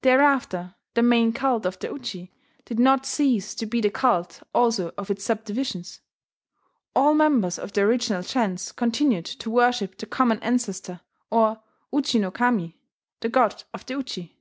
[0.00, 2.32] Thereafter the main cult of the uji
[2.64, 6.00] did not cease to be the cult also of its sub divisions:
[6.96, 11.62] all members of the original gens continued to worship the common ancestor, or
[11.92, 12.80] uji no kami,
[13.20, 14.38] "the god of the uji."